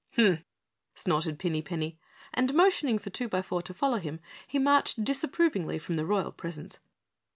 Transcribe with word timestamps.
"Humph!" 0.15 0.39
snorted 0.95 1.37
Pinny 1.37 1.61
Penny, 1.61 1.99
and 2.33 2.55
motioning 2.55 2.97
for 2.97 3.11
Twobyfour 3.11 3.61
to 3.65 3.71
follow 3.75 3.99
him 3.99 4.19
he 4.47 4.57
marched 4.57 5.03
disapprovingly 5.03 5.77
from 5.77 5.95
the 5.95 6.07
royal 6.07 6.31
presence. 6.31 6.79